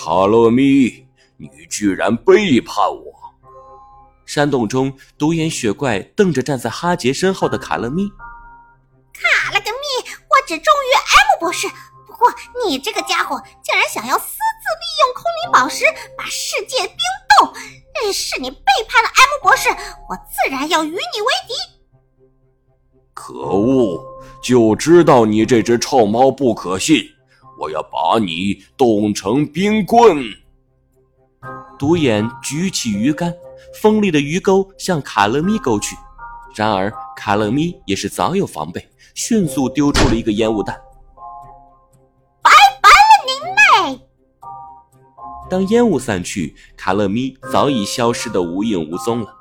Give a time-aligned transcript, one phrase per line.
[0.00, 3.12] 卡勒咪，你居然背叛我！
[4.24, 8.08] 山洞中，独眼雪怪瞪着站在哈杰身后的卡勒咪。
[9.12, 10.08] 卡了个咪！
[10.28, 11.66] 我只忠于 M 博士。
[12.06, 12.32] 不过
[12.64, 15.84] 你这个家伙竟然想要私自利用空灵宝石
[16.16, 16.96] 把世界冰
[17.40, 17.52] 冻，
[18.12, 21.54] 是你背叛了 M 博士，我自然要与你为敌。
[23.12, 24.00] 可恶！
[24.40, 27.04] 就知道你这只臭猫不可信，
[27.58, 30.24] 我要把你冻成冰棍！
[31.78, 33.34] 独眼举起鱼竿，
[33.80, 35.96] 锋利的鱼钩向卡勒咪勾去。
[36.54, 40.74] 然而卡勒咪也是早有防备，迅速丢出了一个烟雾弹。
[42.42, 42.50] 拜
[42.82, 44.00] 拜了，您嘞！
[45.50, 49.34] 当烟雾散去，卡勒咪早已消失的无影无踪了。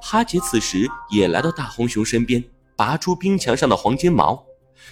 [0.00, 2.42] 哈杰此时也来到大红熊身边。
[2.74, 4.44] 拔出冰墙上的黄金矛，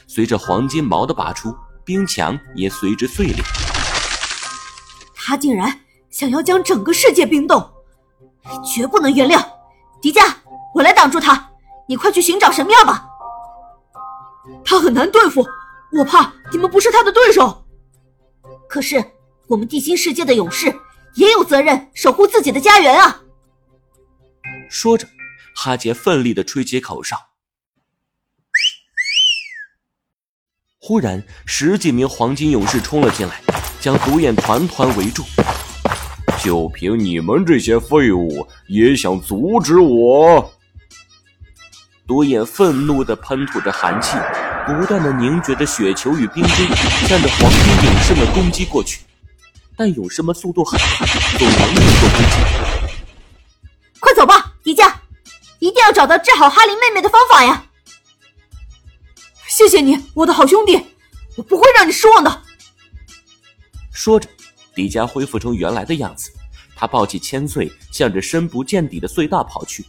[0.06, 1.52] 随着黄金矛的拔出，
[1.90, 3.42] 冰墙也随之碎裂。
[5.12, 7.68] 他竟然想要将整个世界冰冻，
[8.64, 9.44] 绝不能原谅！
[10.00, 10.32] 迪迦，
[10.72, 11.50] 我来挡住他，
[11.88, 13.08] 你快去寻找神庙吧。
[14.64, 15.44] 他很难对付，
[15.98, 17.66] 我怕你们不是他的对手。
[18.68, 19.04] 可是
[19.48, 20.72] 我们地心世界的勇士
[21.16, 23.20] 也有责任守护自己的家园啊！
[24.68, 25.08] 说着，
[25.56, 27.29] 哈杰奋力的吹起口哨。
[30.90, 33.40] 忽然，十几名黄金勇士冲了进来，
[33.78, 35.22] 将独眼团团围住。
[36.42, 40.52] 就凭你们这些废物，也想阻止我？
[42.08, 44.16] 独眼愤怒地喷吐着寒气，
[44.66, 46.66] 不断地凝结着雪球与冰锥，
[47.06, 49.02] 向着黄金勇士们攻击过去。
[49.76, 51.06] 但勇士们速度很快，
[51.38, 52.90] 总能应付攻击。
[54.00, 54.92] 快走吧，迪迦！
[55.60, 57.62] 一定要找到治好哈林妹妹的方法呀！
[59.60, 60.80] 谢谢你，我的好兄弟，
[61.36, 62.42] 我不会让你失望的。
[63.92, 64.26] 说着，
[64.74, 66.32] 迪迦恢复成原来的样子，
[66.74, 69.84] 他抱起千岁，向着深不见底的隧道跑去。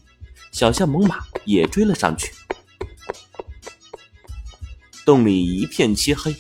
[0.52, 2.34] 小象猛犸也追了上去。
[5.06, 6.36] 洞里一片漆黑，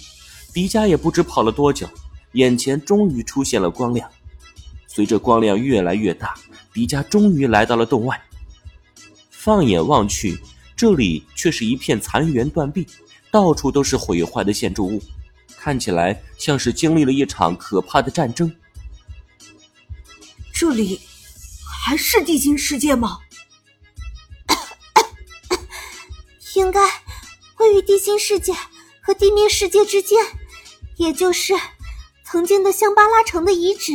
[0.53, 1.87] 迪迦也不知跑了多久，
[2.33, 4.11] 眼前终于出现了光亮。
[4.87, 6.35] 随着光亮越来越大，
[6.73, 8.21] 迪迦终于来到了洞外。
[9.29, 10.37] 放眼望去，
[10.75, 12.85] 这里却是一片残垣断壁。
[13.31, 15.01] 到处都是毁坏的建筑物，
[15.57, 18.53] 看起来像是经历了一场可怕的战争。
[20.53, 20.99] 这里
[21.65, 23.19] 还是地心世界吗？
[26.55, 26.81] 应该
[27.57, 28.53] 位于地心世界
[29.01, 30.23] 和地面世界之间，
[30.97, 31.53] 也就是
[32.25, 33.93] 曾经的香巴拉城的遗址。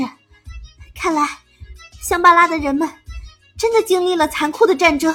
[0.95, 1.39] 看来，
[2.01, 2.91] 香巴拉的人们
[3.59, 5.15] 真的经历了残酷的战争。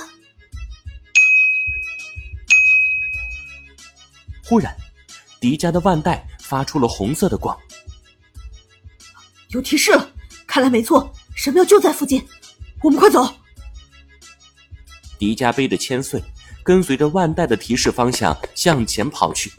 [4.51, 4.75] 忽然，
[5.39, 7.57] 迪迦的腕带发出了红色的光。
[9.51, 10.11] 有提示了，
[10.45, 12.21] 看来没错，神庙就在附近。
[12.83, 13.33] 我们快走！
[15.17, 16.21] 迪迦背着千岁，
[16.63, 19.49] 跟随着腕带的提示方向向前跑去。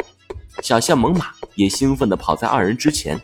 [0.63, 1.25] 小象猛犸
[1.55, 3.19] 也兴奋地跑在二人之前。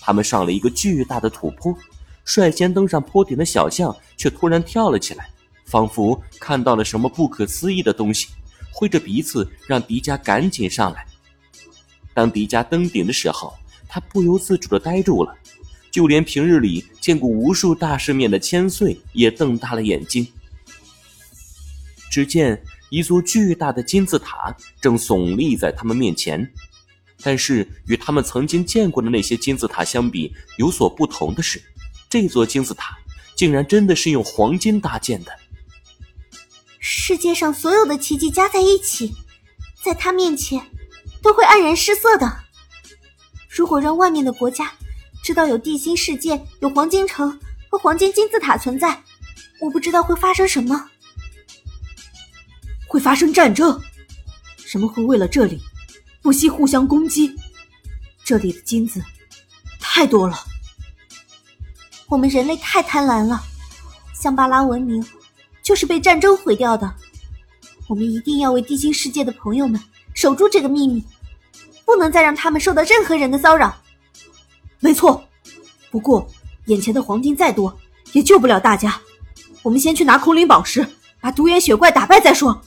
[0.00, 1.76] 他们上了一个巨大的土坡，
[2.24, 5.28] 率先登上坡顶的小象却突然跳了起来，
[5.66, 8.28] 仿佛看到了什么不可思议的东西。
[8.78, 11.06] 挥着鼻子，让迪迦赶紧上来。
[12.12, 13.54] 当迪迦登顶的时候，
[13.88, 15.34] 他不由自主的呆住了，
[15.90, 20.26] 就连平日里见过无数大世面的千岁也瞪大了眼睛。
[22.10, 26.46] 只见一座巨大的金字塔正耸立在他们面前，
[27.22, 31.62] 但是与他们曾经见过的那些金字塔相比，有所不同的是，
[32.10, 32.94] 这座金字塔
[33.34, 35.32] 竟然真的是用黄金搭建的。
[36.88, 39.12] 世界上所有的奇迹加在一起，
[39.82, 40.64] 在他面前
[41.20, 42.44] 都会黯然失色的。
[43.50, 44.72] 如果让外面的国家
[45.20, 49.02] 知道有地心世界、有黄金城和黄金金字塔存在，
[49.58, 50.88] 我不知道会发生什么。
[52.86, 53.82] 会发生战争，
[54.68, 55.60] 人们会为了这里
[56.22, 57.34] 不惜互相攻击。
[58.24, 59.02] 这里的金子
[59.80, 60.38] 太多了，
[62.06, 63.42] 我们人类太贪婪了。
[64.14, 65.04] 香巴拉文明。
[65.66, 66.94] 就是被战争毁掉的。
[67.88, 69.80] 我们一定要为地心世界的朋友们
[70.14, 71.02] 守住这个秘密，
[71.84, 73.76] 不能再让他们受到任何人的骚扰。
[74.78, 75.28] 没错，
[75.90, 76.24] 不过
[76.66, 77.76] 眼前的黄金再多，
[78.12, 79.00] 也救不了大家。
[79.62, 80.86] 我们先去拿空灵宝石，
[81.20, 82.62] 把独眼雪怪打败再说。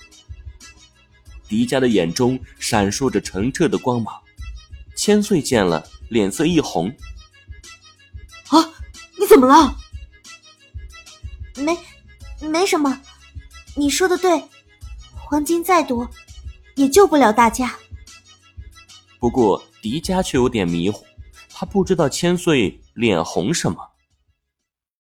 [1.47, 4.13] 迪迦的眼中闪烁着澄澈的光芒，
[4.93, 6.93] 千岁见了，脸色一红。
[8.49, 8.59] 啊，
[9.17, 9.73] 你怎么了？
[11.55, 11.77] 没。
[12.41, 13.01] 没什么，
[13.75, 14.43] 你说的对，
[15.15, 16.09] 黄金再多，
[16.75, 17.75] 也救不了大家。
[19.19, 21.05] 不过迪迦却有点迷糊，
[21.49, 23.88] 他不知道千岁脸红什么。